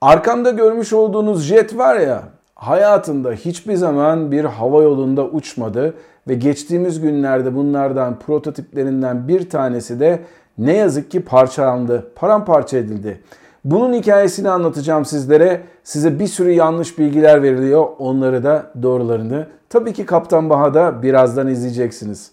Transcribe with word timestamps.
Arkamda 0.00 0.50
görmüş 0.50 0.92
olduğunuz 0.92 1.42
jet 1.42 1.78
var 1.78 1.96
ya, 1.96 2.22
hayatında 2.54 3.32
hiçbir 3.32 3.74
zaman 3.74 4.32
bir 4.32 4.44
hava 4.44 4.82
yolunda 4.82 5.24
uçmadı 5.24 5.94
ve 6.28 6.34
geçtiğimiz 6.34 7.00
günlerde 7.00 7.54
bunlardan 7.54 8.18
prototiplerinden 8.18 9.28
bir 9.28 9.50
tanesi 9.50 10.00
de 10.00 10.22
ne 10.58 10.76
yazık 10.76 11.10
ki 11.10 11.24
parçalandı, 11.24 12.12
paramparça 12.14 12.76
edildi. 12.76 13.22
Bunun 13.64 13.92
hikayesini 13.92 14.50
anlatacağım 14.50 15.04
sizlere. 15.04 15.62
Size 15.84 16.18
bir 16.18 16.26
sürü 16.26 16.50
yanlış 16.52 16.98
bilgiler 16.98 17.42
veriliyor. 17.42 17.86
Onları 17.98 18.44
da 18.44 18.72
doğrularını 18.82 19.46
tabii 19.68 19.92
ki 19.92 20.06
Kaptan 20.06 20.50
Baha'da 20.50 21.02
birazdan 21.02 21.48
izleyeceksiniz. 21.48 22.30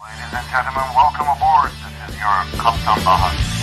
Ladies 0.00 0.34
and 0.34 0.46
gentlemen, 0.52 0.88
welcome 0.94 1.30
aboard. 1.30 1.70
This 1.70 2.14
is 2.14 2.22
your 2.22 2.62
Kaptan 2.64 3.06
Baha. 3.06 3.53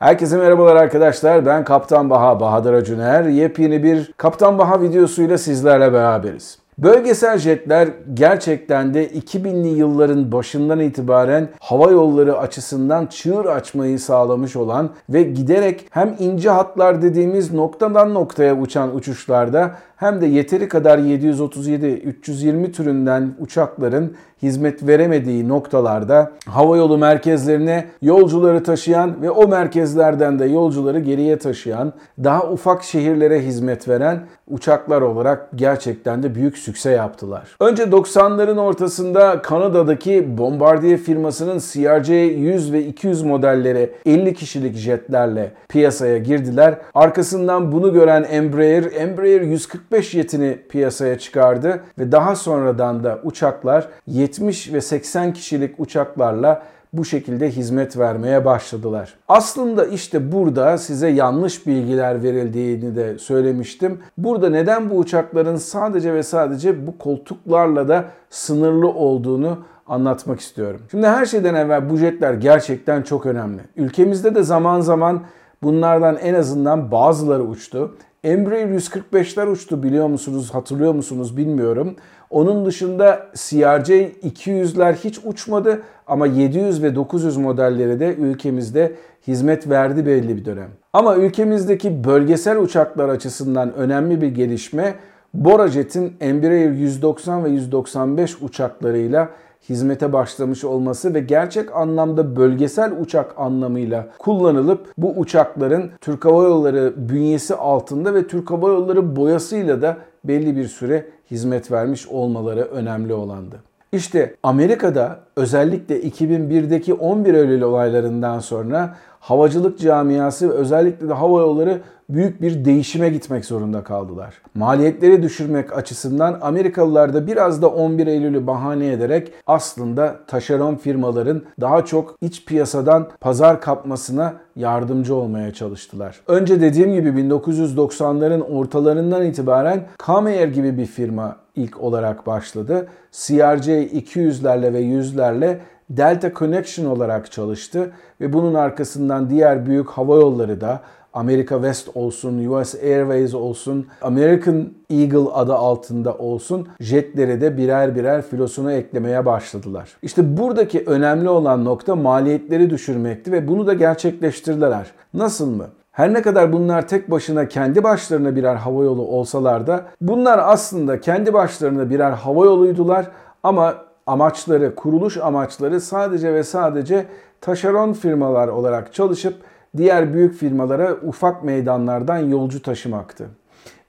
Herkese 0.00 0.36
merhabalar 0.36 0.76
arkadaşlar. 0.76 1.46
Ben 1.46 1.64
Kaptan 1.64 2.10
Baha, 2.10 2.40
Bahadır 2.40 2.72
Acuner. 2.72 3.24
Yepyeni 3.24 3.82
bir 3.82 4.12
Kaptan 4.16 4.58
Baha 4.58 4.82
videosuyla 4.82 5.38
sizlerle 5.38 5.92
beraberiz. 5.92 6.58
Bölgesel 6.82 7.38
jetler 7.38 7.88
gerçekten 8.14 8.94
de 8.94 9.08
2000'li 9.08 9.68
yılların 9.68 10.32
başından 10.32 10.80
itibaren 10.80 11.48
hava 11.60 11.90
yolları 11.90 12.38
açısından 12.38 13.06
çığır 13.06 13.44
açmayı 13.44 13.98
sağlamış 13.98 14.56
olan 14.56 14.90
ve 15.10 15.22
giderek 15.22 15.86
hem 15.90 16.16
ince 16.18 16.50
hatlar 16.50 17.02
dediğimiz 17.02 17.52
noktadan 17.52 18.14
noktaya 18.14 18.56
uçan 18.56 18.96
uçuşlarda 18.96 19.70
hem 19.96 20.20
de 20.20 20.26
yeteri 20.26 20.68
kadar 20.68 20.98
737-320 20.98 22.72
türünden 22.72 23.34
uçakların 23.38 24.16
hizmet 24.42 24.86
veremediği 24.86 25.48
noktalarda 25.48 26.32
havayolu 26.46 26.98
merkezlerine 26.98 27.86
yolcuları 28.02 28.62
taşıyan 28.62 29.22
ve 29.22 29.30
o 29.30 29.48
merkezlerden 29.48 30.38
de 30.38 30.44
yolcuları 30.44 31.00
geriye 31.00 31.38
taşıyan, 31.38 31.92
daha 32.24 32.50
ufak 32.50 32.82
şehirlere 32.82 33.40
hizmet 33.40 33.88
veren 33.88 34.20
uçaklar 34.50 35.02
olarak 35.02 35.48
gerçekten 35.54 36.22
de 36.22 36.34
büyük 36.34 36.58
sükse 36.58 36.90
yaptılar. 36.90 37.56
Önce 37.60 37.82
90'ların 37.82 38.60
ortasında 38.60 39.42
Kanada'daki 39.42 40.38
Bombardier 40.38 40.98
firmasının 40.98 41.58
CRJ-100 41.58 42.72
ve 42.72 42.84
200 42.84 43.22
modelleri 43.22 43.92
50 44.06 44.34
kişilik 44.34 44.76
jetlerle 44.76 45.52
piyasaya 45.68 46.18
girdiler. 46.18 46.74
Arkasından 46.94 47.72
bunu 47.72 47.92
gören 47.92 48.26
Embraer, 48.30 48.84
Embraer 48.94 49.40
145 49.40 50.10
jetini 50.10 50.58
piyasaya 50.68 51.18
çıkardı 51.18 51.80
ve 51.98 52.12
daha 52.12 52.36
sonradan 52.36 53.04
da 53.04 53.18
uçaklar 53.24 53.88
70 54.06 54.72
ve 54.72 54.80
80 54.80 55.32
kişilik 55.32 55.80
uçaklarla 55.80 56.62
bu 56.92 57.04
şekilde 57.04 57.50
hizmet 57.50 57.98
vermeye 57.98 58.44
başladılar. 58.44 59.14
Aslında 59.28 59.84
işte 59.84 60.32
burada 60.32 60.78
size 60.78 61.08
yanlış 61.08 61.66
bilgiler 61.66 62.22
verildiğini 62.22 62.96
de 62.96 63.18
söylemiştim. 63.18 63.98
Burada 64.18 64.50
neden 64.50 64.90
bu 64.90 64.94
uçakların 64.94 65.56
sadece 65.56 66.14
ve 66.14 66.22
sadece 66.22 66.86
bu 66.86 66.98
koltuklarla 66.98 67.88
da 67.88 68.04
sınırlı 68.30 68.88
olduğunu 68.88 69.58
anlatmak 69.86 70.40
istiyorum. 70.40 70.80
Şimdi 70.90 71.06
her 71.06 71.26
şeyden 71.26 71.54
evvel 71.54 71.90
bu 71.90 71.96
jetler 71.96 72.34
gerçekten 72.34 73.02
çok 73.02 73.26
önemli. 73.26 73.60
Ülkemizde 73.76 74.34
de 74.34 74.42
zaman 74.42 74.80
zaman 74.80 75.22
bunlardan 75.62 76.16
en 76.16 76.34
azından 76.34 76.90
bazıları 76.90 77.42
uçtu. 77.42 77.96
Embraer 78.24 78.66
145'ler 78.66 79.46
uçtu 79.46 79.82
biliyor 79.82 80.06
musunuz, 80.06 80.54
hatırlıyor 80.54 80.94
musunuz 80.94 81.36
bilmiyorum. 81.36 81.96
Onun 82.30 82.66
dışında 82.66 83.26
CRJ 83.34 83.90
200'ler 83.90 84.94
hiç 84.94 85.20
uçmadı 85.24 85.82
ama 86.06 86.26
700 86.26 86.82
ve 86.82 86.94
900 86.94 87.36
modelleri 87.36 88.00
de 88.00 88.14
ülkemizde 88.14 88.92
hizmet 89.26 89.68
verdi 89.68 90.06
belli 90.06 90.36
bir 90.36 90.44
dönem. 90.44 90.68
Ama 90.92 91.16
ülkemizdeki 91.16 92.04
bölgesel 92.04 92.58
uçaklar 92.58 93.08
açısından 93.08 93.74
önemli 93.74 94.20
bir 94.20 94.28
gelişme 94.28 94.94
Borajet'in 95.34 96.12
Embraer 96.20 96.70
190 96.70 97.44
ve 97.44 97.48
195 97.50 98.42
uçaklarıyla 98.42 99.28
hizmete 99.68 100.12
başlamış 100.12 100.64
olması 100.64 101.14
ve 101.14 101.20
gerçek 101.20 101.76
anlamda 101.76 102.36
bölgesel 102.36 102.92
uçak 103.00 103.34
anlamıyla 103.36 104.08
kullanılıp 104.18 104.92
bu 104.98 105.12
uçakların 105.16 105.90
Türk 106.00 106.24
Hava 106.24 106.42
Yolları 106.42 106.94
bünyesi 106.96 107.54
altında 107.54 108.14
ve 108.14 108.26
Türk 108.26 108.50
Hava 108.50 108.68
Yolları 108.68 109.16
boyasıyla 109.16 109.82
da 109.82 109.96
belli 110.24 110.56
bir 110.56 110.66
süre 110.66 111.06
hizmet 111.30 111.72
vermiş 111.72 112.08
olmaları 112.08 112.60
önemli 112.60 113.14
olandı. 113.14 113.56
İşte 113.92 114.34
Amerika'da 114.42 115.20
özellikle 115.36 116.00
2001'deki 116.00 116.94
11 116.94 117.34
Eylül 117.34 117.62
olaylarından 117.62 118.38
sonra 118.38 118.96
havacılık 119.20 119.78
camiası 119.78 120.50
özellikle 120.50 121.08
de 121.08 121.12
hava 121.12 121.40
yolları 121.40 121.80
büyük 122.08 122.42
bir 122.42 122.64
değişime 122.64 123.08
gitmek 123.08 123.44
zorunda 123.44 123.82
kaldılar. 123.82 124.34
Maliyetleri 124.54 125.22
düşürmek 125.22 125.76
açısından 125.76 126.38
Amerikalılar 126.40 127.14
da 127.14 127.26
biraz 127.26 127.62
da 127.62 127.68
11 127.68 128.06
Eylül'ü 128.06 128.46
bahane 128.46 128.92
ederek 128.92 129.32
aslında 129.46 130.16
taşeron 130.26 130.76
firmaların 130.76 131.42
daha 131.60 131.84
çok 131.84 132.16
iç 132.20 132.44
piyasadan 132.44 133.08
pazar 133.20 133.60
kapmasına 133.60 134.34
yardımcı 134.56 135.14
olmaya 135.14 135.52
çalıştılar. 135.54 136.20
Önce 136.26 136.60
dediğim 136.60 136.92
gibi 136.92 137.08
1990'ların 137.08 138.42
ortalarından 138.42 139.26
itibaren 139.26 139.86
Kameyer 139.98 140.48
gibi 140.48 140.78
bir 140.78 140.86
firma 140.86 141.36
ilk 141.56 141.80
olarak 141.80 142.26
başladı. 142.26 142.88
CRJ 143.12 143.68
200'lerle 143.68 144.72
ve 144.72 144.82
100'lerle 144.82 145.56
Delta 145.90 146.32
Connection 146.32 146.86
olarak 146.86 147.32
çalıştı 147.32 147.90
ve 148.20 148.32
bunun 148.32 148.54
arkasından 148.54 149.30
diğer 149.30 149.66
büyük 149.66 149.90
hava 149.90 150.16
yolları 150.16 150.60
da 150.60 150.80
Amerika 151.12 151.54
West 151.54 151.96
olsun, 151.96 152.46
US 152.46 152.74
Airways 152.74 153.34
olsun, 153.34 153.86
American 154.02 154.68
Eagle 154.90 155.30
adı 155.32 155.54
altında 155.54 156.14
olsun 156.14 156.68
jetleri 156.80 157.40
de 157.40 157.56
birer 157.56 157.96
birer 157.96 158.22
filosuna 158.22 158.72
eklemeye 158.72 159.26
başladılar. 159.26 159.96
İşte 160.02 160.36
buradaki 160.36 160.84
önemli 160.86 161.28
olan 161.28 161.64
nokta 161.64 161.96
maliyetleri 161.96 162.70
düşürmekti 162.70 163.32
ve 163.32 163.48
bunu 163.48 163.66
da 163.66 163.74
gerçekleştirdiler. 163.74 164.86
Nasıl 165.14 165.56
mı? 165.56 165.66
Her 165.90 166.12
ne 166.12 166.22
kadar 166.22 166.52
bunlar 166.52 166.88
tek 166.88 167.10
başına 167.10 167.48
kendi 167.48 167.82
başlarına 167.82 168.36
birer 168.36 168.54
hava 168.56 168.84
yolu 168.84 169.02
olsalar 169.02 169.66
da 169.66 169.84
bunlar 170.00 170.40
aslında 170.42 171.00
kendi 171.00 171.32
başlarına 171.32 171.90
birer 171.90 172.10
hava 172.10 172.44
yoluydular 172.44 173.06
ama 173.42 173.89
amaçları, 174.10 174.74
kuruluş 174.74 175.16
amaçları 175.16 175.80
sadece 175.80 176.34
ve 176.34 176.42
sadece 176.42 177.06
taşeron 177.40 177.92
firmalar 177.92 178.48
olarak 178.48 178.94
çalışıp 178.94 179.34
diğer 179.76 180.14
büyük 180.14 180.34
firmalara 180.34 180.94
ufak 180.94 181.44
meydanlardan 181.44 182.18
yolcu 182.18 182.62
taşımaktı. 182.62 183.26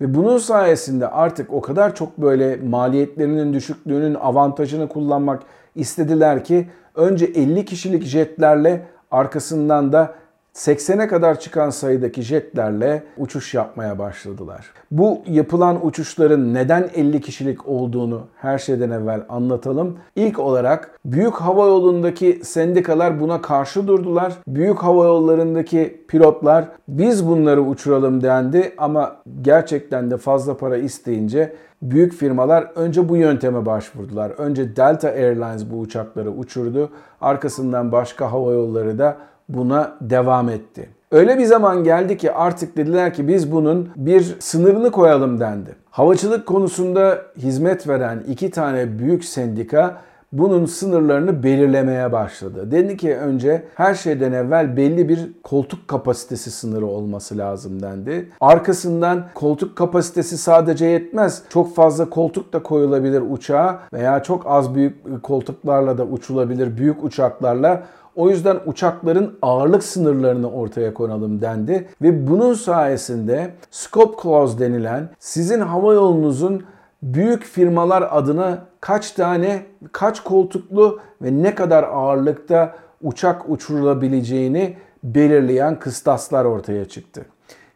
Ve 0.02 0.16
bunun 0.16 0.38
sayesinde 0.38 1.08
artık 1.08 1.54
o 1.54 1.62
kadar 1.62 1.96
çok 1.96 2.18
böyle 2.18 2.56
maliyetlerinin 2.56 3.54
düşüklüğünün 3.54 4.16
avantajını 4.16 4.88
kullanmak 4.88 5.44
istediler 5.76 6.44
ki 6.44 6.68
önce 6.96 7.26
50 7.26 7.66
kişilik 7.66 8.04
jetlerle 8.04 8.86
arkasından 9.12 9.94
da 9.94 10.14
80'e 10.56 11.08
kadar 11.08 11.40
çıkan 11.40 11.70
sayıdaki 11.70 12.22
jetlerle 12.22 13.04
uçuş 13.18 13.54
yapmaya 13.54 14.00
başladılar. 14.00 14.66
Bu 14.92 15.22
yapılan 15.28 15.86
uçuşların 15.86 16.54
neden 16.54 16.90
50 16.96 17.22
kişilik 17.22 17.68
olduğunu 17.68 18.22
her 18.38 18.58
şeyden 18.58 18.90
evvel 18.90 19.26
anlatalım. 19.30 19.98
İlk 20.16 20.40
olarak 20.40 21.00
büyük 21.06 21.34
hava 21.34 21.68
yolundaki 21.68 22.40
sendikalar 22.44 23.20
buna 23.20 23.42
karşı 23.42 23.88
durdular. 23.88 24.34
Büyük 24.48 24.80
hava 24.80 25.06
yollarındaki 25.06 26.06
pilotlar 26.08 26.66
biz 26.88 27.28
bunları 27.28 27.62
uçuralım 27.62 28.24
dendi 28.24 28.74
ama 28.78 29.16
gerçekten 29.42 30.12
de 30.12 30.18
fazla 30.18 30.58
para 30.58 30.78
isteyince 30.78 31.56
büyük 31.82 32.14
firmalar 32.14 32.72
önce 32.76 33.10
bu 33.10 33.18
yönteme 33.18 33.66
başvurdular. 33.66 34.30
Önce 34.30 34.76
Delta 34.76 35.08
Airlines 35.08 35.72
bu 35.72 35.80
uçakları 35.80 36.32
uçurdu. 36.32 36.90
Arkasından 37.22 37.92
başka 37.92 38.32
hava 38.32 38.52
yolları 38.52 38.98
da 39.00 39.18
buna 39.54 39.98
devam 40.02 40.50
etti. 40.50 40.90
Öyle 41.12 41.38
bir 41.38 41.46
zaman 41.46 41.84
geldi 41.84 42.18
ki 42.18 42.32
artık 42.32 42.78
dediler 42.78 43.14
ki 43.14 43.28
biz 43.28 43.52
bunun 43.52 43.90
bir 43.96 44.36
sınırını 44.40 44.92
koyalım 44.92 45.40
dendi. 45.40 45.76
Havacılık 45.90 46.46
konusunda 46.46 47.22
hizmet 47.38 47.88
veren 47.88 48.24
iki 48.28 48.52
tane 48.52 49.00
büyük 49.00 49.26
sendika 49.26 49.98
bunun 50.32 50.66
sınırlarını 50.66 51.44
belirlemeye 51.44 52.12
başladı. 52.12 52.72
Dedi 52.72 52.98
ki 52.98 53.16
önce 53.16 53.64
her 53.76 53.94
şeyden 53.94 54.32
evvel 54.32 54.78
belli 54.78 55.10
bir 55.10 55.32
koltuk 55.44 55.88
kapasitesi 55.88 56.52
sınırı 56.52 56.86
olması 56.86 57.38
lazım 57.38 57.82
dendi. 57.82 58.30
Arkasından 58.42 59.24
koltuk 59.34 59.76
kapasitesi 59.76 60.38
sadece 60.38 60.86
yetmez. 60.86 61.44
Çok 61.50 61.76
fazla 61.76 62.10
koltuk 62.10 62.54
da 62.54 62.64
koyulabilir 62.64 63.24
uçağa 63.30 63.80
veya 63.94 64.24
çok 64.24 64.48
az 64.48 64.76
büyük 64.76 65.24
koltuklarla 65.24 65.98
da 65.98 66.06
uçulabilir 66.06 66.78
büyük 66.78 67.04
uçaklarla 67.04 67.84
o 68.16 68.30
yüzden 68.30 68.60
uçakların 68.66 69.38
ağırlık 69.42 69.84
sınırlarını 69.84 70.52
ortaya 70.52 70.94
konalım 70.94 71.42
dendi 71.42 71.88
ve 72.02 72.28
bunun 72.28 72.54
sayesinde 72.54 73.52
scope 73.72 74.22
clause 74.24 74.60
denilen 74.60 75.10
sizin 75.20 75.60
hava 75.60 75.94
yolunuzun 75.94 76.64
büyük 77.04 77.44
firmalar 77.44 78.08
adına 78.12 78.66
kaç 78.80 79.12
tane, 79.12 79.66
kaç 79.92 80.24
koltuklu 80.24 81.00
ve 81.22 81.44
ne 81.44 81.56
kadar 81.56 81.84
ağırlıkta 81.84 82.76
uçak 83.04 83.50
uçurulabileceğini 83.50 84.78
belirleyen 85.04 85.80
kıstaslar 85.80 86.46
ortaya 86.46 86.86
çıktı. 86.86 87.26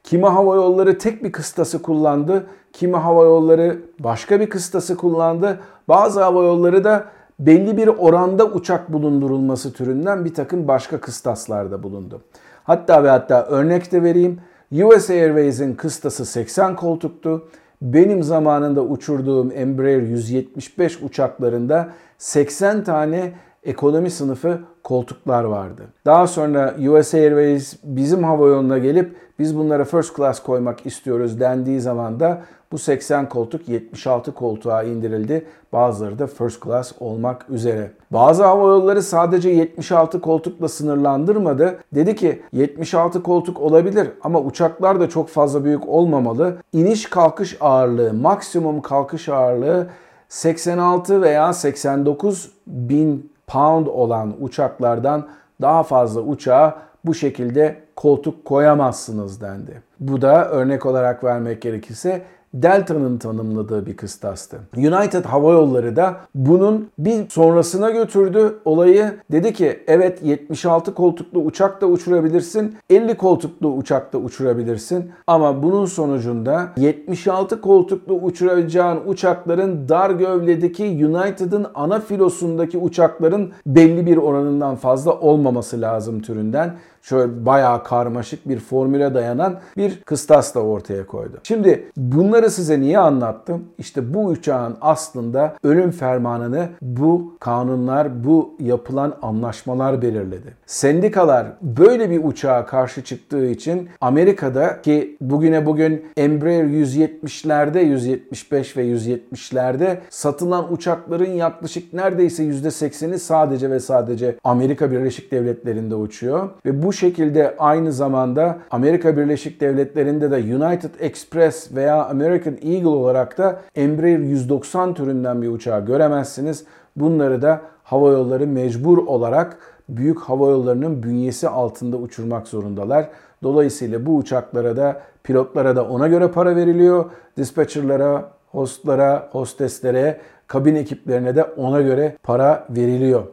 Kimi 0.04 0.26
hava 0.26 0.56
yolları 0.56 0.98
tek 0.98 1.24
bir 1.24 1.32
kıstası 1.32 1.82
kullandı, 1.82 2.46
kimi 2.74 2.98
hava 2.98 3.24
yolları 3.24 3.82
başka 4.00 4.40
bir 4.40 4.50
kıstası 4.50 4.98
kullandı. 4.98 5.60
Bazı 5.88 6.24
hava 6.24 6.44
yolları 6.44 6.84
da 6.84 7.06
belli 7.40 7.78
bir 7.78 7.88
oranda 7.88 8.46
uçak 8.46 8.94
bulundurulması 8.94 9.74
türünden 9.74 10.26
bir 10.26 10.34
takım 10.34 10.68
başka 10.68 11.00
kıstaslarda 11.00 11.84
bulundu. 11.84 12.22
Hatta 12.64 13.04
ve 13.04 13.10
hatta 13.10 13.46
örnek 13.46 13.92
de 13.92 14.04
vereyim. 14.04 14.40
US 14.72 15.10
Airways'in 15.10 15.76
kıstası 15.76 16.26
80 16.26 16.76
koltuktu. 16.76 17.48
Benim 17.82 18.24
zamanında 18.24 18.82
uçurduğum 18.82 19.52
Embraer 19.56 20.02
175 20.02 21.02
uçaklarında 21.02 21.90
80 22.18 22.84
tane 22.84 23.34
ekonomi 23.64 24.12
sınıfı 24.12 24.60
koltuklar 24.84 25.44
vardı. 25.44 25.84
Daha 26.06 26.28
sonra 26.28 26.76
US 26.90 27.14
Airways 27.14 27.78
bizim 27.84 28.24
hava 28.24 28.48
yoluna 28.48 28.78
gelip 28.78 29.16
biz 29.40 29.58
bunlara 29.58 29.86
first 29.86 30.16
class 30.16 30.44
koymak 30.44 30.86
istiyoruz 30.86 31.40
dendiği 31.40 31.82
zaman 31.82 32.20
da 32.20 32.42
bu 32.75 32.80
80 32.80 33.30
koltuk 33.30 33.69
76 33.69 34.33
koltuğa 34.33 34.83
indirildi. 34.83 35.45
Bazıları 35.74 36.19
da 36.19 36.27
first 36.27 36.63
class 36.63 36.92
olmak 37.00 37.50
üzere. 37.50 37.92
Bazı 38.12 38.44
hava 38.44 38.68
yolları 38.68 39.04
sadece 39.04 39.50
76 39.50 40.22
koltukla 40.22 40.68
sınırlandırmadı. 40.68 41.77
Dedi 41.95 42.16
ki 42.16 42.42
76 42.51 43.24
koltuk 43.24 43.62
olabilir 43.62 44.10
ama 44.24 44.39
uçaklar 44.39 45.00
da 45.00 45.10
çok 45.10 45.30
fazla 45.30 45.63
büyük 45.63 45.89
olmamalı. 45.89 46.57
İniş 46.74 47.10
kalkış 47.10 47.57
ağırlığı, 47.60 48.13
maksimum 48.13 48.81
kalkış 48.81 49.30
ağırlığı 49.30 49.88
86 50.30 51.22
veya 51.22 51.54
89 51.54 52.51
bin 52.68 53.31
pound 53.48 53.88
olan 53.88 54.33
uçaklardan 54.39 55.27
daha 55.62 55.83
fazla 55.83 56.22
uçağa 56.22 56.75
bu 57.06 57.13
şekilde 57.13 57.75
koltuk 57.95 58.45
koyamazsınız 58.45 59.42
dendi. 59.42 59.81
Bu 60.00 60.22
da 60.22 60.50
örnek 60.50 60.86
olarak 60.86 61.24
vermek 61.24 61.62
gerekirse 61.62 62.22
Delta'nın 62.56 63.18
tanımladığı 63.18 63.86
bir 63.86 63.98
kıstastı. 63.98 64.57
United 64.78 65.25
Hava 65.25 65.52
Yolları 65.52 65.96
da 65.96 66.18
bunun 66.36 66.90
bir 67.00 67.30
sonrasına 67.30 67.90
götürdü 67.90 68.56
olayı. 68.66 69.13
Dedi 69.31 69.54
ki 69.54 69.80
evet 69.88 70.19
76 70.24 70.94
koltuklu 70.94 71.40
uçak 71.40 71.81
da 71.81 71.86
uçurabilirsin, 71.88 72.75
50 72.90 73.18
koltuklu 73.18 73.74
uçak 73.74 74.13
da 74.13 74.18
uçurabilirsin 74.18 75.12
ama 75.28 75.63
bunun 75.63 75.86
sonucunda 75.86 76.68
76 76.78 77.62
koltuklu 77.62 78.13
uçuracağın 78.13 79.00
uçakların 79.08 79.90
dar 79.90 80.10
gövledeki 80.10 80.84
United'ın 80.84 81.68
ana 81.75 82.00
filosundaki 82.00 82.78
uçakların 82.78 83.51
belli 83.66 84.06
bir 84.06 84.18
oranından 84.18 84.75
fazla 84.75 85.19
olmaması 85.19 85.81
lazım 85.81 86.22
türünden 86.22 86.75
şöyle 87.10 87.46
bayağı 87.46 87.84
karmaşık 87.84 88.50
bir 88.50 88.60
formüle 88.60 89.13
dayanan 89.13 89.60
bir 89.78 90.02
kıstas 90.02 90.56
da 90.56 90.60
ortaya 90.60 91.07
koydu. 91.07 91.38
Şimdi 91.44 91.92
bunları 91.98 92.52
size 92.52 92.80
niye 92.80 93.00
anlattım? 93.00 93.63
İşte 93.78 94.13
bu 94.13 94.25
uçağın 94.25 94.78
aslında 94.81 95.56
ölüm 95.63 95.92
fermanını 95.92 96.69
bu 96.81 97.36
kanunlar, 97.40 98.24
bu 98.24 98.56
yapılan 98.60 99.13
anlaşmalar 99.22 100.02
belirledi. 100.02 100.54
Sendikalar 100.66 101.48
böyle 101.62 102.10
bir 102.10 102.24
uçağa 102.24 102.66
karşı 102.66 103.04
çıktığı 103.04 103.46
için 103.46 103.90
Amerika'da 104.01 104.81
ki 104.81 105.18
bugüne 105.22 105.66
bugün 105.66 106.06
Embraer 106.18 106.63
170'lerde, 106.63 107.80
175 107.80 108.78
ve 108.78 108.86
170'lerde 108.86 109.98
satılan 110.10 110.74
uçakların 110.74 111.31
yaklaşık 111.31 111.94
neredeyse 111.94 112.44
%80'i 112.44 113.19
sadece 113.19 113.72
ve 113.72 113.80
sadece 113.80 114.36
Amerika 114.44 114.92
Birleşik 114.92 115.31
Devletleri'nde 115.31 115.96
uçuyor 115.96 116.50
ve 116.66 116.84
bu 116.84 116.94
şekilde 116.95 117.56
aynı 117.59 117.92
zamanda 117.92 118.57
Amerika 118.71 119.18
Birleşik 119.18 119.62
Devletleri'nde 119.62 120.31
de 120.31 120.36
United 120.36 120.89
Express 121.00 121.75
veya 121.75 122.06
American 122.06 122.57
Eagle 122.62 122.88
olarak 122.88 123.38
da 123.38 123.59
Embraer 123.75 124.19
190 124.19 124.94
türünden 124.94 125.42
bir 125.42 125.47
uçağı 125.47 125.86
göremezsiniz. 125.86 126.63
Bunları 126.95 127.42
da 127.42 127.62
hava 127.83 128.12
yolları 128.12 128.47
mecbur 128.47 128.97
olarak 128.97 129.57
büyük 129.89 130.19
hava 130.19 130.50
yollarının 130.50 131.03
bünyesi 131.03 131.50
altında 131.50 131.97
uçurmak 131.97 132.47
zorundalar. 132.47 133.09
Dolayısıyla 133.44 134.06
bu 134.06 134.15
uçaklara 134.15 134.77
da 134.77 135.01
pilotlara 135.24 135.75
da 135.75 135.88
ona 135.88 136.07
göre 136.07 136.31
para 136.31 136.56
veriliyor. 136.56 137.06
Dispatcherlara, 137.38 138.31
hostlara, 138.51 139.30
hosteslere, 139.31 140.18
kabin 140.48 140.75
ekiplerine 140.75 141.36
de 141.36 141.44
ona 141.44 141.81
göre 141.81 142.18
para 142.24 142.65
veriliyor. 142.69 143.24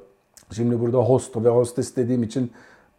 Şimdi 0.50 0.80
burada 0.80 0.98
host 0.98 1.36
ve 1.36 1.48
hostes 1.48 1.96
dediğim 1.96 2.22
için 2.22 2.50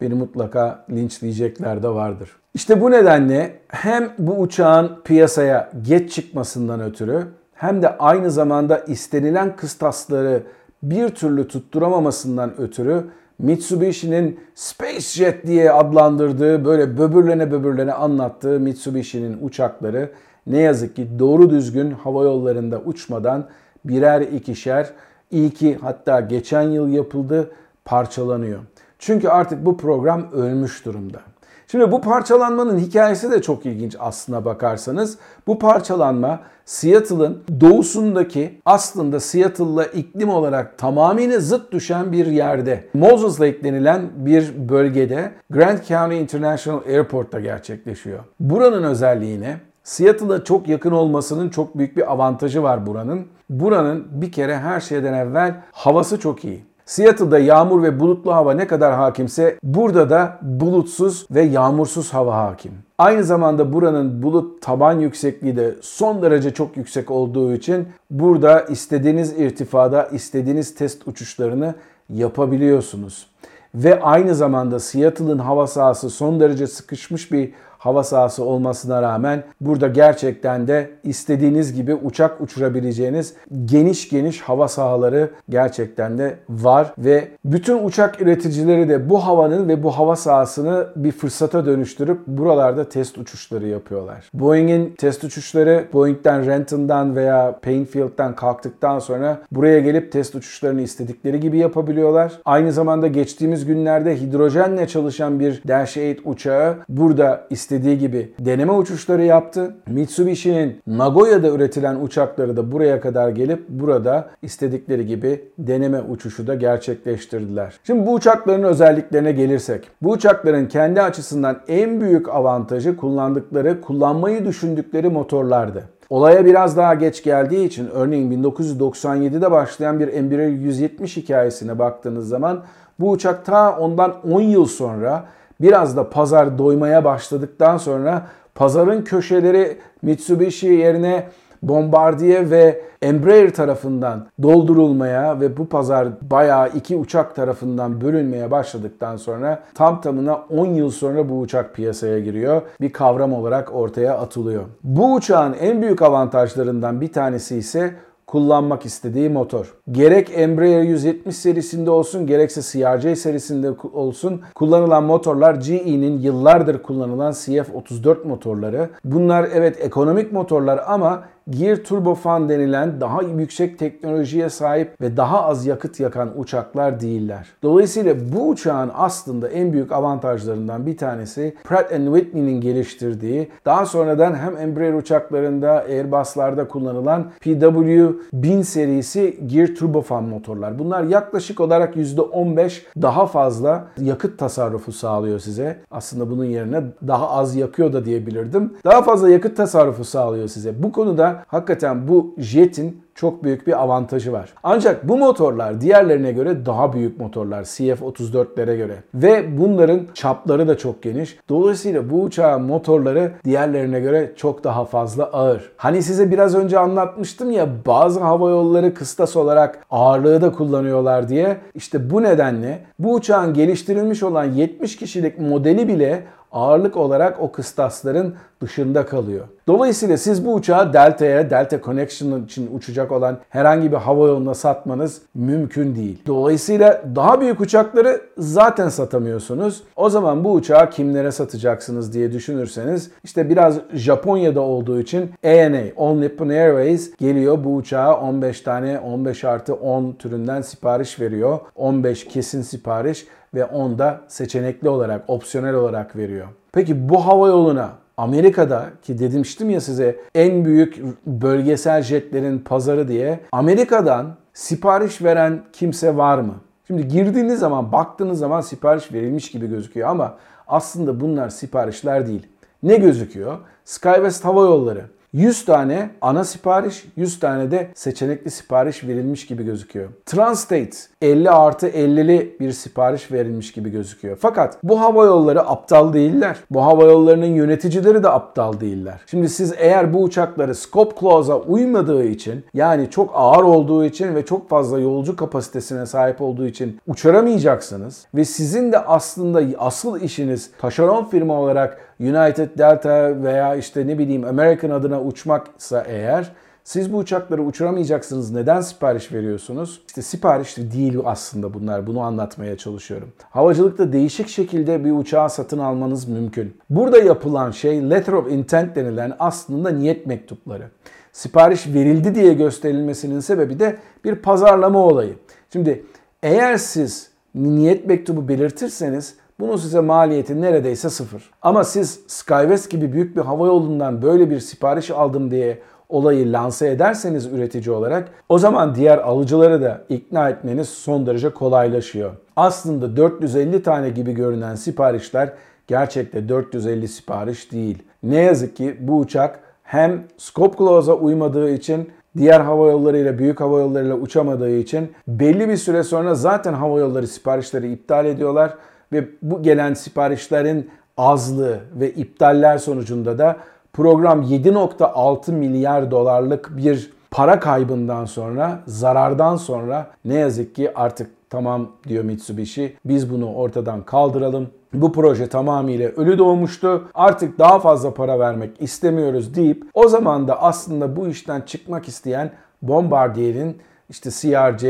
beni 0.04 0.14
mutlaka 0.14 0.84
linçleyecekler 0.90 1.82
de 1.82 1.88
vardır. 1.88 2.30
İşte 2.54 2.80
bu 2.80 2.90
nedenle 2.90 3.58
hem 3.68 4.12
bu 4.18 4.40
uçağın 4.40 4.92
piyasaya 5.04 5.70
geç 5.82 6.12
çıkmasından 6.12 6.80
ötürü 6.80 7.22
hem 7.54 7.82
de 7.82 7.98
aynı 7.98 8.30
zamanda 8.30 8.78
istenilen 8.78 9.56
kıstasları 9.56 10.42
bir 10.82 11.08
türlü 11.08 11.48
tutturamamasından 11.48 12.60
ötürü 12.60 13.04
Mitsubishi'nin 13.38 14.40
Space 14.54 15.00
Jet 15.00 15.46
diye 15.46 15.72
adlandırdığı 15.72 16.64
böyle 16.64 16.98
böbürlene 16.98 17.52
böbürlene 17.52 17.92
anlattığı 17.92 18.60
Mitsubishi'nin 18.60 19.38
uçakları 19.42 20.10
ne 20.46 20.58
yazık 20.60 20.96
ki 20.96 21.08
doğru 21.18 21.50
düzgün 21.50 21.90
hava 21.90 22.24
yollarında 22.24 22.80
uçmadan 22.80 23.44
birer 23.84 24.20
ikişer 24.20 24.90
iyi 25.30 25.50
ki 25.50 25.78
hatta 25.82 26.20
geçen 26.20 26.62
yıl 26.62 26.88
yapıldı 26.88 27.50
parçalanıyor. 27.84 28.60
Çünkü 28.98 29.28
artık 29.28 29.66
bu 29.66 29.76
program 29.76 30.32
ölmüş 30.32 30.84
durumda. 30.84 31.20
Şimdi 31.68 31.92
bu 31.92 32.00
parçalanmanın 32.00 32.78
hikayesi 32.78 33.30
de 33.30 33.42
çok 33.42 33.66
ilginç 33.66 33.96
aslına 33.98 34.44
bakarsanız. 34.44 35.18
Bu 35.46 35.58
parçalanma 35.58 36.40
Seattle'ın 36.64 37.42
doğusundaki 37.60 38.60
aslında 38.64 39.20
Seattle'la 39.20 39.84
iklim 39.84 40.28
olarak 40.28 40.78
tamamıyla 40.78 41.40
zıt 41.40 41.72
düşen 41.72 42.12
bir 42.12 42.26
yerde. 42.26 42.84
Moses 42.94 43.40
Lake 43.40 43.64
denilen 43.64 44.02
bir 44.16 44.68
bölgede 44.68 45.32
Grand 45.50 45.78
County 45.78 46.20
International 46.20 46.80
Airport'ta 46.86 47.40
gerçekleşiyor. 47.40 48.18
Buranın 48.40 48.82
özelliğine 48.82 49.56
Seattle'a 49.84 50.44
çok 50.44 50.68
yakın 50.68 50.90
olmasının 50.90 51.48
çok 51.48 51.78
büyük 51.78 51.96
bir 51.96 52.12
avantajı 52.12 52.62
var 52.62 52.86
buranın. 52.86 53.26
Buranın 53.50 54.06
bir 54.10 54.32
kere 54.32 54.58
her 54.58 54.80
şeyden 54.80 55.12
evvel 55.12 55.54
havası 55.72 56.18
çok 56.18 56.44
iyi. 56.44 56.64
Seattle'da 56.86 57.38
yağmur 57.38 57.82
ve 57.82 58.00
bulutlu 58.00 58.34
hava 58.34 58.54
ne 58.54 58.66
kadar 58.66 58.94
hakimse 58.94 59.58
burada 59.62 60.10
da 60.10 60.38
bulutsuz 60.42 61.26
ve 61.30 61.42
yağmursuz 61.42 62.14
hava 62.14 62.36
hakim. 62.36 62.72
Aynı 62.98 63.24
zamanda 63.24 63.72
buranın 63.72 64.22
bulut 64.22 64.62
taban 64.62 65.00
yüksekliği 65.00 65.56
de 65.56 65.74
son 65.80 66.22
derece 66.22 66.50
çok 66.54 66.76
yüksek 66.76 67.10
olduğu 67.10 67.54
için 67.54 67.88
burada 68.10 68.60
istediğiniz 68.60 69.32
irtifada 69.38 70.04
istediğiniz 70.04 70.74
test 70.74 71.08
uçuşlarını 71.08 71.74
yapabiliyorsunuz. 72.08 73.26
Ve 73.74 74.02
aynı 74.02 74.34
zamanda 74.34 74.80
Seattle'ın 74.80 75.38
hava 75.38 75.66
sahası 75.66 76.10
son 76.10 76.40
derece 76.40 76.66
sıkışmış 76.66 77.32
bir 77.32 77.52
hava 77.84 78.04
sahası 78.04 78.44
olmasına 78.44 79.02
rağmen 79.02 79.42
burada 79.60 79.88
gerçekten 79.88 80.68
de 80.68 80.90
istediğiniz 81.02 81.72
gibi 81.72 81.94
uçak 81.94 82.40
uçurabileceğiniz 82.40 83.34
geniş 83.64 84.08
geniş 84.08 84.40
hava 84.40 84.68
sahaları 84.68 85.30
gerçekten 85.48 86.18
de 86.18 86.36
var 86.48 86.94
ve 86.98 87.28
bütün 87.44 87.84
uçak 87.84 88.20
üreticileri 88.20 88.88
de 88.88 89.10
bu 89.10 89.26
havanın 89.26 89.68
ve 89.68 89.82
bu 89.82 89.90
hava 89.90 90.16
sahasını 90.16 90.86
bir 90.96 91.12
fırsata 91.12 91.66
dönüştürüp 91.66 92.26
buralarda 92.26 92.88
test 92.88 93.18
uçuşları 93.18 93.66
yapıyorlar. 93.66 94.30
Boeing'in 94.34 94.94
test 94.98 95.24
uçuşları 95.24 95.84
Boeing'den 95.92 96.46
Renton'dan 96.46 97.16
veya 97.16 97.58
Painfield'den 97.62 98.34
kalktıktan 98.34 98.98
sonra 98.98 99.38
buraya 99.52 99.80
gelip 99.80 100.12
test 100.12 100.34
uçuşlarını 100.34 100.80
istedikleri 100.80 101.40
gibi 101.40 101.58
yapabiliyorlar. 101.58 102.32
Aynı 102.44 102.72
zamanda 102.72 103.06
geçtiğimiz 103.06 103.66
günlerde 103.66 104.20
hidrojenle 104.20 104.86
çalışan 104.88 105.40
bir 105.40 105.62
Dash 105.68 105.90
8 105.90 106.22
uçağı 106.24 106.76
burada 106.88 107.46
istediği 107.50 107.73
istediği 107.74 107.98
gibi 107.98 108.32
deneme 108.38 108.72
uçuşları 108.72 109.24
yaptı. 109.24 109.74
Mitsubishi'nin 109.86 110.80
Nagoya'da 110.86 111.48
üretilen 111.48 112.00
uçakları 112.00 112.56
da 112.56 112.72
buraya 112.72 113.00
kadar 113.00 113.28
gelip 113.28 113.68
burada 113.68 114.28
istedikleri 114.42 115.06
gibi 115.06 115.44
deneme 115.58 116.00
uçuşu 116.00 116.46
da 116.46 116.54
gerçekleştirdiler. 116.54 117.74
Şimdi 117.84 118.06
bu 118.06 118.14
uçakların 118.14 118.62
özelliklerine 118.62 119.32
gelirsek. 119.32 119.88
Bu 120.02 120.10
uçakların 120.10 120.66
kendi 120.66 121.02
açısından 121.02 121.60
en 121.68 122.00
büyük 122.00 122.28
avantajı 122.28 122.96
kullandıkları, 122.96 123.80
kullanmayı 123.80 124.44
düşündükleri 124.44 125.08
motorlardı. 125.08 125.84
Olaya 126.10 126.44
biraz 126.44 126.76
daha 126.76 126.94
geç 126.94 127.22
geldiği 127.22 127.66
için 127.66 127.88
örneğin 127.94 128.44
1997'de 128.44 129.50
başlayan 129.50 130.00
bir 130.00 130.08
Embraer 130.08 130.48
170 130.48 131.16
hikayesine 131.16 131.78
baktığınız 131.78 132.28
zaman 132.28 132.62
bu 133.00 133.10
uçak 133.10 133.44
ta 133.44 133.78
ondan 133.78 134.14
10 134.32 134.40
yıl 134.40 134.66
sonra 134.66 135.24
biraz 135.60 135.96
da 135.96 136.10
pazar 136.10 136.58
doymaya 136.58 137.04
başladıktan 137.04 137.76
sonra 137.76 138.26
pazarın 138.54 139.02
köşeleri 139.02 139.78
Mitsubishi 140.02 140.66
yerine 140.66 141.26
Bombardier 141.68 142.50
ve 142.50 142.80
Embraer 143.02 143.54
tarafından 143.54 144.26
doldurulmaya 144.42 145.40
ve 145.40 145.56
bu 145.56 145.68
pazar 145.68 146.08
bayağı 146.30 146.68
iki 146.68 146.96
uçak 146.96 147.36
tarafından 147.36 148.00
bölünmeye 148.00 148.50
başladıktan 148.50 149.16
sonra 149.16 149.62
tam 149.74 150.00
tamına 150.00 150.34
10 150.34 150.66
yıl 150.66 150.90
sonra 150.90 151.28
bu 151.28 151.40
uçak 151.40 151.74
piyasaya 151.74 152.20
giriyor. 152.20 152.62
Bir 152.80 152.92
kavram 152.92 153.32
olarak 153.32 153.74
ortaya 153.74 154.18
atılıyor. 154.18 154.62
Bu 154.84 155.14
uçağın 155.14 155.54
en 155.60 155.82
büyük 155.82 156.02
avantajlarından 156.02 157.00
bir 157.00 157.12
tanesi 157.12 157.56
ise 157.56 157.94
kullanmak 158.26 158.86
istediği 158.86 159.28
motor. 159.28 159.74
Gerek 159.90 160.30
Embraer 160.34 160.82
170 160.82 161.36
serisinde 161.36 161.90
olsun 161.90 162.26
gerekse 162.26 162.60
CRJ 162.62 163.18
serisinde 163.18 163.70
olsun 163.92 164.40
kullanılan 164.54 165.04
motorlar 165.04 165.54
GE'nin 165.54 166.18
yıllardır 166.18 166.82
kullanılan 166.82 167.32
CF34 167.32 168.26
motorları. 168.26 168.90
Bunlar 169.04 169.48
evet 169.54 169.84
ekonomik 169.84 170.32
motorlar 170.32 170.80
ama 170.86 171.24
Gear 171.50 171.76
Turbofan 171.76 172.48
denilen 172.48 173.00
daha 173.00 173.22
yüksek 173.22 173.78
teknolojiye 173.78 174.50
sahip 174.50 175.00
ve 175.00 175.16
daha 175.16 175.44
az 175.44 175.66
yakıt 175.66 176.00
yakan 176.00 176.40
uçaklar 176.40 177.00
değiller. 177.00 177.48
Dolayısıyla 177.62 178.14
bu 178.32 178.48
uçağın 178.48 178.90
aslında 178.94 179.48
en 179.48 179.72
büyük 179.72 179.92
avantajlarından 179.92 180.86
bir 180.86 180.96
tanesi 180.96 181.54
Pratt 181.64 181.88
Whitney'nin 181.88 182.60
geliştirdiği, 182.60 183.50
daha 183.64 183.86
sonradan 183.86 184.34
hem 184.34 184.56
Embraer 184.56 184.92
uçaklarında, 184.92 185.70
Airbus'larda 185.70 186.68
kullanılan 186.68 187.26
PW1000 187.40 188.64
serisi 188.64 189.38
Gear 189.46 189.66
Turbofan 189.66 190.24
motorlar. 190.24 190.78
Bunlar 190.78 191.02
yaklaşık 191.02 191.60
olarak 191.60 191.96
%15 191.96 192.82
daha 193.02 193.26
fazla 193.26 193.84
yakıt 194.00 194.38
tasarrufu 194.38 194.92
sağlıyor 194.92 195.38
size. 195.38 195.76
Aslında 195.90 196.30
bunun 196.30 196.44
yerine 196.44 196.82
daha 197.08 197.30
az 197.30 197.56
yakıyor 197.56 197.92
da 197.92 198.04
diyebilirdim. 198.04 198.72
Daha 198.84 199.02
fazla 199.02 199.30
yakıt 199.30 199.56
tasarrufu 199.56 200.04
sağlıyor 200.04 200.48
size. 200.48 200.82
Bu 200.82 200.92
konuda 200.92 201.33
hakikaten 201.46 202.08
bu 202.08 202.34
jetin 202.38 203.04
çok 203.14 203.44
büyük 203.44 203.66
bir 203.66 203.82
avantajı 203.82 204.32
var. 204.32 204.54
Ancak 204.62 205.08
bu 205.08 205.16
motorlar 205.16 205.80
diğerlerine 205.80 206.32
göre 206.32 206.66
daha 206.66 206.92
büyük 206.92 207.20
motorlar 207.20 207.62
CF34'lere 207.62 208.76
göre 208.76 208.96
ve 209.14 209.58
bunların 209.58 210.00
çapları 210.14 210.68
da 210.68 210.78
çok 210.78 211.02
geniş. 211.02 211.38
Dolayısıyla 211.48 212.10
bu 212.10 212.22
uçağın 212.22 212.62
motorları 212.62 213.32
diğerlerine 213.44 214.00
göre 214.00 214.32
çok 214.36 214.64
daha 214.64 214.84
fazla 214.84 215.24
ağır. 215.24 215.72
Hani 215.76 216.02
size 216.02 216.30
biraz 216.30 216.54
önce 216.54 216.78
anlatmıştım 216.78 217.50
ya 217.50 217.68
bazı 217.86 218.20
hava 218.20 218.50
yolları 218.50 218.94
kıstas 218.94 219.36
olarak 219.36 219.78
ağırlığı 219.90 220.40
da 220.40 220.52
kullanıyorlar 220.52 221.28
diye. 221.28 221.56
İşte 221.74 222.10
bu 222.10 222.22
nedenle 222.22 222.84
bu 222.98 223.14
uçağın 223.14 223.54
geliştirilmiş 223.54 224.22
olan 224.22 224.44
70 224.44 224.96
kişilik 224.96 225.38
modeli 225.38 225.88
bile 225.88 226.22
ağırlık 226.54 226.96
olarak 226.96 227.40
o 227.40 227.52
kıstasların 227.52 228.34
dışında 228.62 229.06
kalıyor. 229.06 229.44
Dolayısıyla 229.66 230.16
siz 230.16 230.46
bu 230.46 230.54
uçağı 230.54 230.92
Delta'ya, 230.92 231.50
Delta 231.50 231.80
Connection 231.80 232.44
için 232.44 232.76
uçacak 232.76 233.12
olan 233.12 233.38
herhangi 233.48 233.92
bir 233.92 233.96
hava 233.96 234.28
yoluna 234.28 234.54
satmanız 234.54 235.22
mümkün 235.34 235.94
değil. 235.94 236.22
Dolayısıyla 236.26 237.02
daha 237.16 237.40
büyük 237.40 237.60
uçakları 237.60 238.20
zaten 238.38 238.88
satamıyorsunuz. 238.88 239.82
O 239.96 240.10
zaman 240.10 240.44
bu 240.44 240.52
uçağı 240.52 240.90
kimlere 240.90 241.32
satacaksınız 241.32 242.12
diye 242.12 242.32
düşünürseniz 242.32 243.10
işte 243.24 243.48
biraz 243.48 243.78
Japonya'da 243.92 244.60
olduğu 244.60 245.00
için 245.00 245.30
ANA, 245.44 245.82
All 245.96 246.14
Nippon 246.14 246.48
Airways 246.48 247.16
geliyor 247.16 247.64
bu 247.64 247.74
uçağa 247.74 248.20
15 248.20 248.60
tane 248.60 248.98
15 248.98 249.44
artı 249.44 249.74
10 249.74 250.12
türünden 250.12 250.62
sipariş 250.62 251.20
veriyor. 251.20 251.58
15 251.74 252.24
kesin 252.24 252.62
sipariş 252.62 253.26
ve 253.54 253.64
10 253.64 253.98
da 253.98 254.20
seçenekli 254.28 254.88
olarak, 254.88 255.24
opsiyonel 255.28 255.74
olarak 255.74 256.16
veriyor. 256.16 256.46
Peki 256.72 257.08
bu 257.08 257.26
hava 257.26 257.48
yoluna 257.48 257.90
Amerika'da 258.16 258.86
ki 259.02 259.18
demiştim 259.18 259.70
ya 259.70 259.80
size 259.80 260.16
en 260.34 260.64
büyük 260.64 261.02
bölgesel 261.26 262.02
jetlerin 262.02 262.58
pazarı 262.58 263.08
diye 263.08 263.40
Amerika'dan 263.52 264.36
sipariş 264.52 265.22
veren 265.22 265.62
kimse 265.72 266.16
var 266.16 266.38
mı? 266.38 266.54
Şimdi 266.86 267.08
girdiğiniz 267.08 267.58
zaman 267.58 267.92
baktığınız 267.92 268.38
zaman 268.38 268.60
sipariş 268.60 269.12
verilmiş 269.12 269.50
gibi 269.50 269.66
gözüküyor 269.66 270.08
ama 270.08 270.36
aslında 270.66 271.20
bunlar 271.20 271.48
siparişler 271.48 272.26
değil. 272.26 272.46
Ne 272.82 272.96
gözüküyor? 272.96 273.58
SkyWest 273.84 274.44
Hava 274.44 274.60
Yolları 274.60 275.04
100 275.34 275.64
tane 275.64 276.10
ana 276.20 276.44
sipariş, 276.44 277.04
100 277.16 277.40
tane 277.40 277.70
de 277.70 277.90
seçenekli 277.94 278.50
sipariş 278.50 279.04
verilmiş 279.04 279.46
gibi 279.46 279.64
gözüküyor. 279.64 280.08
Transstate 280.26 280.96
50 281.24 281.50
artı 281.50 281.88
50'li 281.88 282.56
bir 282.60 282.72
sipariş 282.72 283.32
verilmiş 283.32 283.72
gibi 283.72 283.90
gözüküyor. 283.90 284.36
Fakat 284.40 284.76
bu 284.82 285.00
hava 285.00 285.24
yolları 285.24 285.68
aptal 285.68 286.12
değiller. 286.12 286.56
Bu 286.70 286.84
hava 286.84 287.04
yollarının 287.04 287.46
yöneticileri 287.46 288.22
de 288.22 288.28
aptal 288.28 288.80
değiller. 288.80 289.20
Şimdi 289.26 289.48
siz 289.48 289.74
eğer 289.78 290.14
bu 290.14 290.22
uçakları 290.22 290.74
scope 290.74 291.20
clause'a 291.20 291.58
uymadığı 291.58 292.24
için 292.24 292.64
yani 292.74 293.10
çok 293.10 293.30
ağır 293.34 293.64
olduğu 293.64 294.04
için 294.04 294.34
ve 294.34 294.44
çok 294.44 294.68
fazla 294.68 295.00
yolcu 295.00 295.36
kapasitesine 295.36 296.06
sahip 296.06 296.40
olduğu 296.40 296.66
için 296.66 297.00
uçuramayacaksınız 297.06 298.26
ve 298.34 298.44
sizin 298.44 298.92
de 298.92 298.98
aslında 298.98 299.62
asıl 299.78 300.20
işiniz 300.20 300.70
taşeron 300.80 301.24
firma 301.24 301.60
olarak 301.60 301.98
United 302.20 302.78
Delta 302.78 303.42
veya 303.42 303.74
işte 303.74 304.06
ne 304.06 304.18
bileyim 304.18 304.44
American 304.44 304.90
adına 304.90 305.20
uçmaksa 305.20 306.04
eğer 306.08 306.52
siz 306.84 307.12
bu 307.12 307.16
uçakları 307.16 307.62
uçuramayacaksınız. 307.62 308.50
Neden 308.50 308.80
sipariş 308.80 309.32
veriyorsunuz? 309.32 310.02
İşte 310.06 310.22
sipariş 310.22 310.76
değil 310.76 311.18
aslında 311.24 311.74
bunlar. 311.74 312.06
Bunu 312.06 312.20
anlatmaya 312.20 312.76
çalışıyorum. 312.76 313.32
Havacılıkta 313.50 314.12
değişik 314.12 314.48
şekilde 314.48 315.04
bir 315.04 315.12
uçağı 315.12 315.50
satın 315.50 315.78
almanız 315.78 316.28
mümkün. 316.28 316.76
Burada 316.90 317.18
yapılan 317.18 317.70
şey 317.70 318.10
letter 318.10 318.32
of 318.32 318.52
intent 318.52 318.96
denilen 318.96 319.32
aslında 319.38 319.90
niyet 319.90 320.26
mektupları. 320.26 320.90
Sipariş 321.32 321.86
verildi 321.86 322.34
diye 322.34 322.54
gösterilmesinin 322.54 323.40
sebebi 323.40 323.80
de 323.80 323.96
bir 324.24 324.34
pazarlama 324.34 324.98
olayı. 324.98 325.34
Şimdi 325.72 326.04
eğer 326.42 326.76
siz 326.76 327.30
niyet 327.54 328.06
mektubu 328.06 328.48
belirtirseniz 328.48 329.34
bunun 329.60 329.76
size 329.76 330.00
maliyeti 330.00 330.60
neredeyse 330.60 331.10
sıfır. 331.10 331.50
Ama 331.62 331.84
siz 331.84 332.20
SkyWest 332.26 332.90
gibi 332.90 333.12
büyük 333.12 333.36
bir 333.36 333.40
hava 333.40 333.66
yolundan 333.66 334.22
böyle 334.22 334.50
bir 334.50 334.60
sipariş 334.60 335.10
aldım 335.10 335.50
diye 335.50 335.78
olayı 336.08 336.52
lanse 336.52 336.90
ederseniz 336.90 337.46
üretici 337.46 337.90
olarak 337.94 338.28
o 338.48 338.58
zaman 338.58 338.94
diğer 338.94 339.18
alıcıları 339.18 339.82
da 339.82 340.00
ikna 340.08 340.48
etmeniz 340.48 340.88
son 340.88 341.26
derece 341.26 341.50
kolaylaşıyor. 341.50 342.32
Aslında 342.56 343.16
450 343.16 343.82
tane 343.82 344.10
gibi 344.10 344.32
görünen 344.32 344.74
siparişler 344.74 345.52
gerçekte 345.86 346.48
450 346.48 347.08
sipariş 347.08 347.72
değil. 347.72 348.02
Ne 348.22 348.40
yazık 348.40 348.76
ki 348.76 348.96
bu 349.00 349.18
uçak 349.18 349.60
hem 349.82 350.22
scope 350.38 350.78
clause'a 350.78 351.14
uymadığı 351.14 351.70
için 351.70 352.10
diğer 352.36 352.60
hava 352.60 352.90
yollarıyla, 352.90 353.38
büyük 353.38 353.60
hava 353.60 353.80
yollarıyla 353.80 354.14
uçamadığı 354.14 354.76
için 354.76 355.12
belli 355.28 355.68
bir 355.68 355.76
süre 355.76 356.02
sonra 356.02 356.34
zaten 356.34 356.74
hava 356.74 356.98
yolları 356.98 357.26
siparişleri 357.26 357.92
iptal 357.92 358.26
ediyorlar 358.26 358.74
ve 359.12 359.28
bu 359.42 359.62
gelen 359.62 359.94
siparişlerin 359.94 360.90
azlığı 361.16 361.80
ve 361.94 362.10
iptaller 362.10 362.78
sonucunda 362.78 363.38
da 363.38 363.56
program 363.94 364.42
7.6 364.42 365.52
milyar 365.52 366.10
dolarlık 366.10 366.76
bir 366.76 367.12
para 367.30 367.60
kaybından 367.60 368.24
sonra, 368.24 368.80
zarardan 368.86 369.56
sonra 369.56 370.10
ne 370.24 370.34
yazık 370.34 370.74
ki 370.74 370.98
artık 370.98 371.30
tamam 371.50 371.88
diyor 372.08 372.24
Mitsubishi. 372.24 372.96
Biz 373.04 373.30
bunu 373.30 373.54
ortadan 373.54 374.02
kaldıralım. 374.02 374.68
Bu 374.92 375.12
proje 375.12 375.48
tamamıyla 375.48 376.08
ölü 376.08 376.38
doğmuştu. 376.38 377.08
Artık 377.14 377.58
daha 377.58 377.78
fazla 377.78 378.14
para 378.14 378.38
vermek 378.38 378.82
istemiyoruz 378.82 379.54
deyip 379.54 379.86
o 379.94 380.08
zaman 380.08 380.48
da 380.48 380.62
aslında 380.62 381.16
bu 381.16 381.28
işten 381.28 381.60
çıkmak 381.60 382.08
isteyen 382.08 382.50
Bombardier'in 382.82 383.78
işte 384.08 384.30
CRJ 384.30 384.84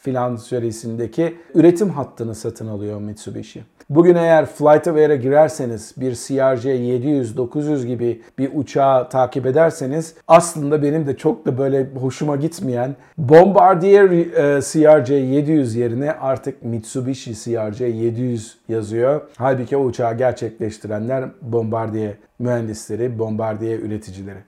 filan 0.00 0.36
serisindeki 0.36 1.36
üretim 1.54 1.90
hattını 1.90 2.34
satın 2.34 2.66
alıyor 2.66 3.00
Mitsubishi. 3.00 3.64
Bugün 3.90 4.14
eğer 4.14 4.46
FlightAware'a 4.46 5.14
girerseniz 5.14 5.94
bir 5.96 6.14
CRJ 6.14 6.66
700-900 6.66 7.86
gibi 7.86 8.22
bir 8.38 8.50
uçağı 8.54 9.08
takip 9.08 9.46
ederseniz 9.46 10.14
aslında 10.28 10.82
benim 10.82 11.06
de 11.06 11.16
çok 11.16 11.46
da 11.46 11.58
böyle 11.58 11.90
hoşuma 12.00 12.36
gitmeyen 12.36 12.96
Bombardier 13.18 14.10
e, 14.10 14.60
CRJ 14.60 15.10
700 15.10 15.74
yerine 15.74 16.12
artık 16.12 16.62
Mitsubishi 16.62 17.34
CRJ 17.34 17.80
700 17.80 18.58
yazıyor. 18.68 19.20
Halbuki 19.36 19.76
o 19.76 19.84
uçağı 19.84 20.18
gerçekleştirenler 20.18 21.24
Bombardier 21.42 22.12
mühendisleri, 22.38 23.18
Bombardier 23.18 23.78
üreticileri. 23.78 24.38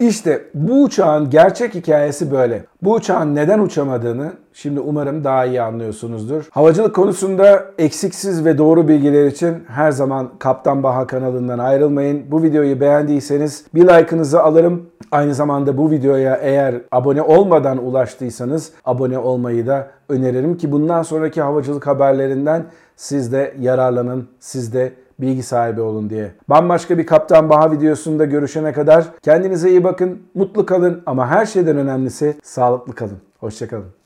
İşte 0.00 0.42
bu 0.54 0.82
uçağın 0.82 1.30
gerçek 1.30 1.74
hikayesi 1.74 2.30
böyle. 2.30 2.64
Bu 2.82 2.94
uçağın 2.94 3.34
neden 3.34 3.58
uçamadığını 3.58 4.32
şimdi 4.52 4.80
umarım 4.80 5.24
daha 5.24 5.44
iyi 5.44 5.62
anlıyorsunuzdur. 5.62 6.48
Havacılık 6.50 6.94
konusunda 6.94 7.64
eksiksiz 7.78 8.44
ve 8.44 8.58
doğru 8.58 8.88
bilgiler 8.88 9.26
için 9.26 9.64
her 9.68 9.90
zaman 9.90 10.30
Kaptan 10.38 10.82
Baha 10.82 11.06
kanalından 11.06 11.58
ayrılmayın. 11.58 12.22
Bu 12.30 12.42
videoyu 12.42 12.80
beğendiyseniz 12.80 13.64
bir 13.74 13.82
like'ınızı 13.82 14.42
alırım. 14.42 14.86
Aynı 15.10 15.34
zamanda 15.34 15.78
bu 15.78 15.90
videoya 15.90 16.36
eğer 16.36 16.74
abone 16.92 17.22
olmadan 17.22 17.86
ulaştıysanız 17.86 18.72
abone 18.84 19.18
olmayı 19.18 19.66
da 19.66 19.90
öneririm 20.08 20.56
ki 20.56 20.72
bundan 20.72 21.02
sonraki 21.02 21.42
havacılık 21.42 21.86
haberlerinden 21.86 22.64
siz 22.96 23.32
de 23.32 23.54
yararlanın, 23.60 24.28
siz 24.38 24.72
de 24.74 24.92
bilgi 25.20 25.42
sahibi 25.42 25.80
olun 25.80 26.10
diye. 26.10 26.32
Bambaşka 26.48 26.98
bir 26.98 27.06
Kaptan 27.06 27.50
Baha 27.50 27.72
videosunda 27.72 28.24
görüşene 28.24 28.72
kadar 28.72 29.04
kendinize 29.22 29.70
iyi 29.70 29.84
bakın, 29.84 30.22
mutlu 30.34 30.66
kalın 30.66 31.02
ama 31.06 31.26
her 31.28 31.46
şeyden 31.46 31.76
önemlisi 31.76 32.36
sağlıklı 32.42 32.94
kalın. 32.94 33.18
Hoşçakalın. 33.38 33.99